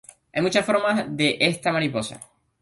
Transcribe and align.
Hay 0.33 0.41
muchas 0.41 0.65
formas 0.65 1.05
de 1.15 1.37
esta 1.39 1.71
mariposa. 1.71 2.19